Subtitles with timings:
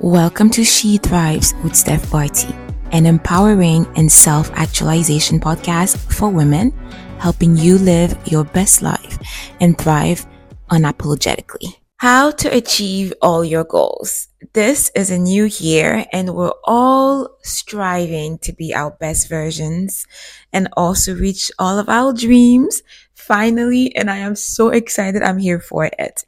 [0.00, 2.52] Welcome to She Thrives with Stef Barti,
[2.92, 6.72] an empowering and self actualization podcast for women,
[7.18, 9.18] helping you live your best life
[9.60, 10.26] and thrive
[10.70, 11.76] unapologetically.
[11.98, 14.28] How to achieve all your goals.
[14.52, 20.06] This is a new year and we're all striving to be our best versions
[20.52, 22.82] and also reach all of our dreams
[23.14, 23.94] finally.
[23.94, 25.22] And I am so excited.
[25.22, 26.24] I'm here for it.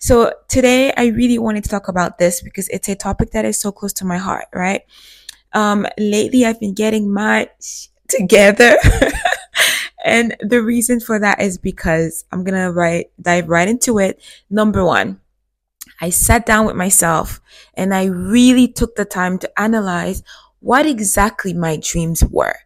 [0.00, 3.60] So today I really wanted to talk about this because it's a topic that is
[3.60, 4.80] so close to my heart, right?
[5.52, 8.76] Um, lately I've been getting much together.
[10.04, 14.22] and the reason for that is because I'm going to right, dive right into it.
[14.48, 15.20] Number one,
[16.00, 17.42] I sat down with myself
[17.74, 20.22] and I really took the time to analyze
[20.60, 22.56] what exactly my dreams were.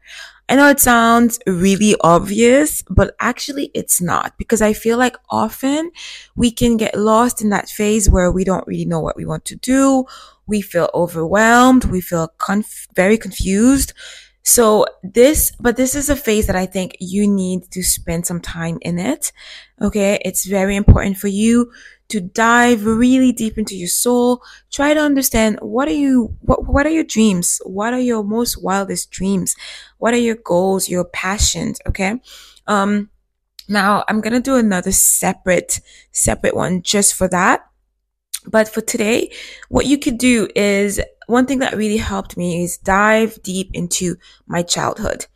[0.49, 5.91] I know it sounds really obvious, but actually it's not because I feel like often
[6.37, 9.47] we can get lost in that phase where we don't really know what we want
[9.47, 10.05] to do.
[10.47, 11.87] We feel overwhelmed.
[11.87, 13.95] We feel conf- very confused.
[14.43, 18.41] So this, but this is a phase that I think you need to spend some
[18.43, 19.33] time in it.
[19.81, 20.21] Okay.
[20.23, 21.73] It's very important for you
[22.09, 24.43] to dive really deep into your soul.
[24.73, 27.61] Try to understand what are you, what, what are your dreams?
[27.65, 29.57] What are your most wildest dreams?
[29.99, 31.81] What are your goals, your passions?
[31.87, 32.21] Okay.
[32.67, 33.11] Um,
[33.69, 35.81] now I'm going to do another separate,
[36.13, 37.67] separate one just for that.
[38.47, 39.33] But for today,
[39.71, 44.17] what you could do is one thing that really helped me is dive deep into
[44.47, 45.27] my childhood.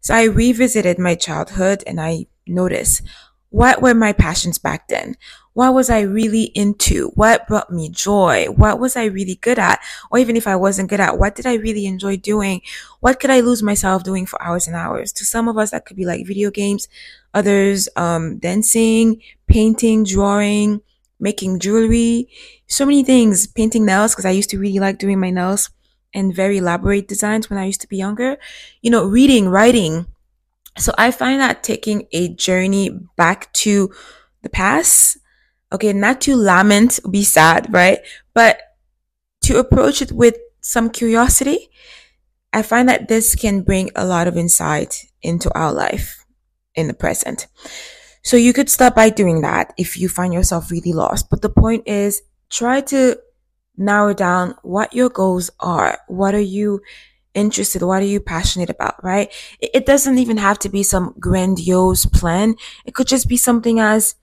[0.00, 3.02] So I revisited my childhood and I noticed
[3.50, 5.16] what were my passions back then?
[5.58, 7.08] What was I really into?
[7.16, 8.46] What brought me joy?
[8.46, 9.80] What was I really good at?
[10.08, 12.62] Or even if I wasn't good at, what did I really enjoy doing?
[13.00, 15.12] What could I lose myself doing for hours and hours?
[15.14, 16.86] To some of us, that could be like video games.
[17.34, 20.80] Others, um, dancing, painting, drawing,
[21.18, 22.28] making jewelry,
[22.68, 25.70] so many things, painting nails, because I used to really like doing my nails
[26.14, 28.38] and very elaborate designs when I used to be younger.
[28.80, 30.06] You know, reading, writing,
[30.76, 33.90] so I find that taking a journey back to
[34.42, 35.18] the past,
[35.72, 37.98] okay, not to lament, be sad, right?
[38.34, 38.60] But
[39.42, 41.70] to approach it with some curiosity,
[42.52, 46.24] I find that this can bring a lot of insight into our life
[46.74, 47.46] in the present.
[48.22, 51.30] So you could start by doing that if you find yourself really lost.
[51.30, 53.18] But the point is try to
[53.76, 55.98] narrow down what your goals are.
[56.08, 56.80] What are you
[57.34, 57.82] interested?
[57.82, 59.02] What are you passionate about?
[59.02, 59.32] Right?
[59.60, 62.56] It doesn't even have to be some grandiose plan.
[62.84, 64.14] It could just be something as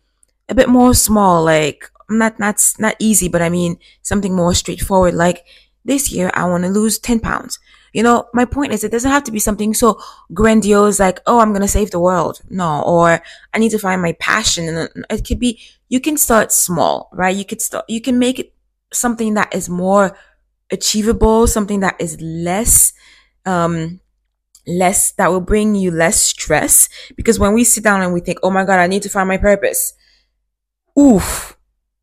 [0.50, 5.14] a bit more small, like not, not, not easy, but I mean something more straightforward.
[5.14, 5.46] Like
[5.84, 7.60] this year, I want to lose 10 pounds.
[7.94, 10.02] You know, my point is it doesn't have to be something so
[10.34, 12.42] grandiose like, oh, I'm to save the world.
[12.50, 13.22] No, or
[13.54, 14.68] I need to find my passion.
[14.68, 17.36] And it could be, you can start small, right?
[17.36, 18.54] You could start, you can make it
[18.92, 20.18] something that is more
[20.72, 22.92] achievable, something that is less,
[23.46, 24.02] um,
[24.68, 26.90] less, that will bring you less stress.
[27.16, 29.28] Because when we sit down and we think, oh my God, I need to find
[29.28, 29.94] my purpose.
[30.98, 31.58] Oof,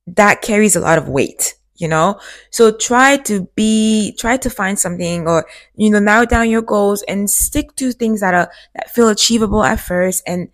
[0.06, 2.20] that carries a lot of weight, you know?
[2.50, 7.02] So try to be, try to find something or, you know, narrow down your goals
[7.02, 10.48] and stick to things that are, that feel achievable at first and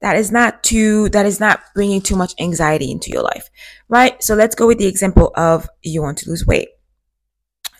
[0.00, 3.48] that is not too, that is not bringing too much anxiety into your life,
[3.88, 4.22] right?
[4.22, 6.68] So let's go with the example of you want to lose weight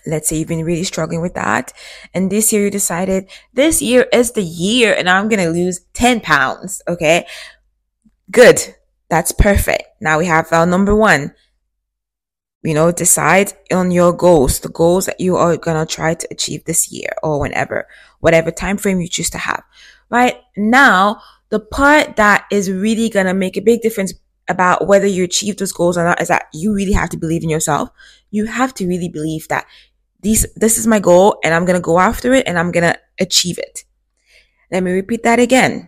[0.05, 1.73] let's say you've been really struggling with that.
[2.13, 6.21] And this year you decided this year is the year and I'm to lose 10
[6.21, 6.81] pounds.
[6.87, 7.25] Okay.
[8.31, 8.75] Good.
[9.15, 9.83] That's perfect.
[10.01, 11.33] Now we have our number one.
[12.63, 16.27] You know, decide on your goals, the goals that you are going to try to
[16.31, 17.87] achieve this year or whenever,
[18.19, 19.63] whatever time frame you choose to have.
[20.09, 24.13] Right now, the part that is really going to make a big difference
[24.49, 27.41] about whether you achieve those goals or not is that you really have to believe
[27.41, 27.87] in yourself.
[28.31, 29.65] You have to really believe that
[30.23, 32.91] these, this is my goal and I'm going to go after it and I'm going
[32.91, 33.85] to achieve it.
[34.73, 35.87] Let me repeat that again.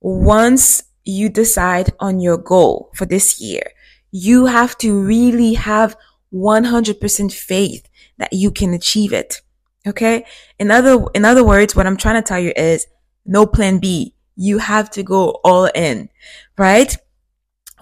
[0.00, 3.72] Once you decide on your goal for this year,
[4.10, 5.96] you have to really have
[6.34, 7.88] 100% faith
[8.18, 9.40] that you can achieve it.
[9.86, 10.26] Okay.
[10.58, 12.86] In other, in other words, what I'm trying to tell you is
[13.24, 14.14] no plan B.
[14.36, 16.10] You have to go all in,
[16.58, 16.94] right?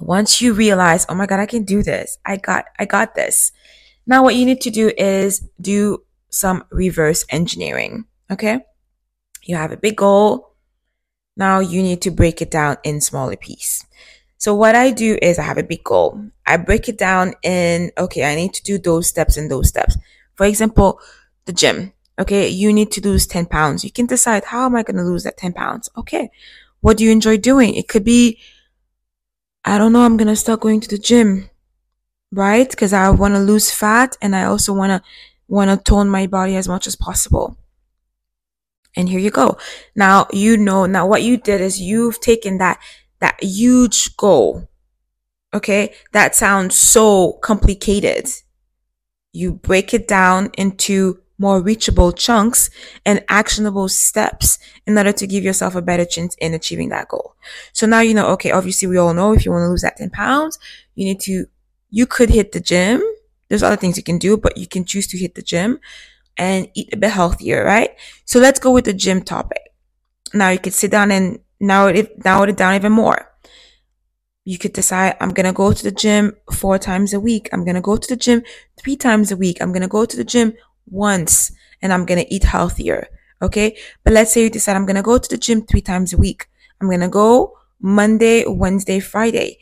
[0.00, 2.18] Once you realize, oh my God, I can do this.
[2.24, 3.50] I got, I got this.
[4.06, 8.04] Now what you need to do is do some reverse engineering.
[8.30, 8.60] Okay.
[9.42, 10.55] You have a big goal.
[11.36, 13.84] Now you need to break it down in smaller pieces.
[14.38, 16.20] So what I do is I have a big goal.
[16.46, 19.96] I break it down in, okay, I need to do those steps and those steps.
[20.34, 21.00] For example,
[21.44, 21.92] the gym.
[22.18, 22.48] Okay.
[22.48, 23.84] You need to lose 10 pounds.
[23.84, 25.90] You can decide how am I going to lose that 10 pounds?
[25.96, 26.30] Okay.
[26.80, 27.74] What do you enjoy doing?
[27.74, 28.38] It could be,
[29.64, 30.02] I don't know.
[30.02, 31.50] I'm going to start going to the gym
[32.32, 32.68] right?
[32.68, 35.08] Because I want to lose fat and I also want to
[35.48, 37.56] want to tone my body as much as possible.
[38.96, 39.58] And here you go.
[39.94, 42.80] Now you know, now what you did is you've taken that,
[43.20, 44.68] that huge goal.
[45.52, 45.94] Okay.
[46.12, 48.28] That sounds so complicated.
[49.32, 52.70] You break it down into more reachable chunks
[53.04, 57.34] and actionable steps in order to give yourself a better chance in achieving that goal.
[57.72, 59.98] So now you know, okay, obviously we all know if you want to lose that
[59.98, 60.58] 10 pounds,
[60.94, 61.46] you need to,
[61.90, 63.02] you could hit the gym.
[63.48, 65.78] There's other things you can do, but you can choose to hit the gym
[66.36, 67.90] and eat a bit healthier, right?
[68.24, 69.62] So let's go with the gym topic.
[70.34, 73.32] Now you could sit down and narrow it, narrow it down even more.
[74.44, 77.48] You could decide, I'm going to go to the gym four times a week.
[77.52, 78.42] I'm going to go to the gym
[78.78, 79.60] three times a week.
[79.60, 80.54] I'm going to go to the gym
[80.86, 81.50] once
[81.82, 83.08] and I'm going to eat healthier.
[83.42, 83.76] Okay.
[84.04, 86.16] But let's say you decide I'm going to go to the gym three times a
[86.16, 86.46] week.
[86.80, 89.58] I'm going to go Monday, Wednesday, Friday.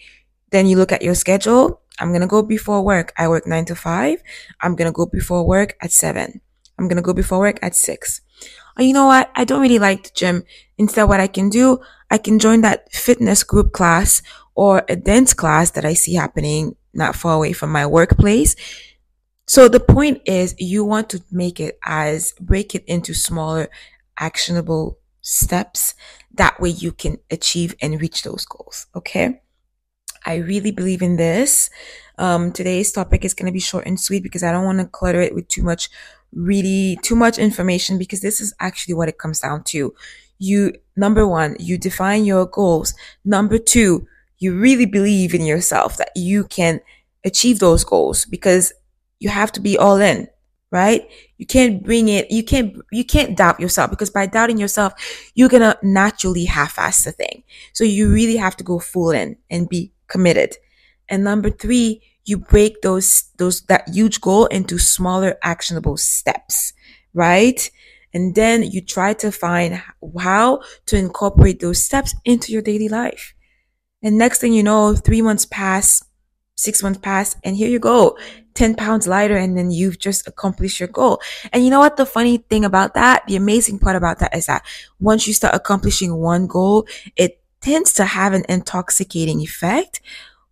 [0.50, 1.80] Then you look at your schedule.
[1.98, 3.12] I'm going to go before work.
[3.16, 4.22] I work nine to five.
[4.60, 6.40] I'm going to go before work at seven.
[6.84, 8.20] I'm going to go before work at six.
[8.78, 9.30] Oh, you know what?
[9.34, 10.44] I don't really like the gym.
[10.76, 14.20] Instead, what I can do, I can join that fitness group class
[14.54, 18.54] or a dance class that I see happening not far away from my workplace.
[19.46, 23.70] So the point is you want to make it as break it into smaller
[24.18, 25.94] actionable steps.
[26.34, 28.86] That way you can achieve and reach those goals.
[28.94, 29.40] Okay.
[30.24, 31.70] I really believe in this.
[32.18, 34.86] Um, today's topic is going to be short and sweet because I don't want to
[34.86, 35.88] clutter it with too much,
[36.32, 39.94] really too much information because this is actually what it comes down to.
[40.38, 42.94] You, number one, you define your goals.
[43.24, 44.06] Number two,
[44.38, 46.80] you really believe in yourself that you can
[47.24, 48.72] achieve those goals because
[49.18, 50.28] you have to be all in,
[50.70, 51.08] right?
[51.38, 54.92] You can't bring it, you can't, you can't doubt yourself because by doubting yourself,
[55.34, 57.42] you're going to naturally half-ass the thing.
[57.72, 60.56] So you really have to go full in and be committed.
[61.08, 66.72] And number three, you break those, those, that huge goal into smaller actionable steps,
[67.12, 67.70] right?
[68.14, 69.82] And then you try to find
[70.18, 73.34] how to incorporate those steps into your daily life.
[74.02, 76.02] And next thing you know, three months pass,
[76.56, 78.16] six months pass, and here you go,
[78.54, 81.20] 10 pounds lighter, and then you've just accomplished your goal.
[81.52, 81.96] And you know what?
[81.96, 84.64] The funny thing about that, the amazing part about that is that
[85.00, 86.86] once you start accomplishing one goal,
[87.16, 90.02] it tends to have an intoxicating effect,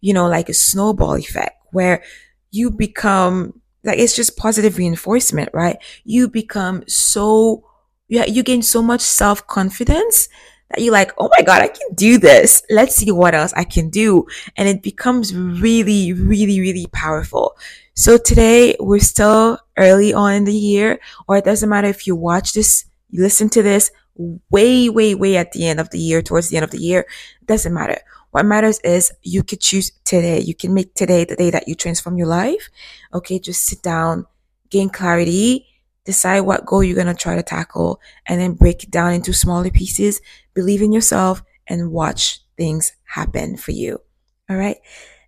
[0.00, 2.03] you know, like a snowball effect where
[2.50, 5.76] you become like it's just positive reinforcement, right?
[6.05, 7.64] You become so,
[8.09, 10.29] yeah, you gain so much self confidence
[10.70, 12.62] that you're like, oh my God, I can do this.
[12.70, 14.26] Let's see what else I can do.
[14.56, 17.56] And it becomes really, really, really powerful.
[17.94, 20.99] So today we're still early on in the year,
[21.29, 25.37] or it doesn't matter if you watch this, you listen to this way, way, way
[25.37, 27.06] at the end of the year, towards the end of the year.
[27.47, 27.99] Doesn't matter.
[28.31, 30.41] What matters is you could choose today.
[30.41, 32.70] You can make today the day that you transform your life.
[33.12, 33.38] Okay.
[33.38, 34.26] Just sit down,
[34.70, 35.67] gain clarity,
[36.05, 39.70] decide what goal you're to try to tackle and then break it down into smaller
[39.70, 40.20] pieces.
[40.55, 44.00] Believe in yourself and watch things happen for you.
[44.49, 44.79] All right.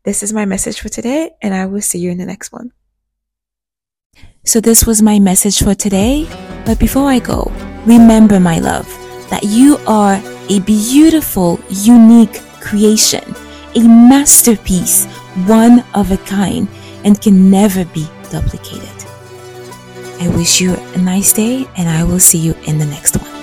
[0.04, 2.72] This is my message for today and I will see you in the next one.
[4.44, 6.26] So this was my message for today.
[6.66, 7.50] But before I go,
[7.86, 8.86] remember my love
[9.30, 13.24] that you are a beautiful, unique creation,
[13.74, 15.06] a masterpiece,
[15.46, 16.68] one of a kind
[17.04, 18.88] and can never be duplicated.
[20.20, 23.33] I wish you a nice day and I will see you in the next one.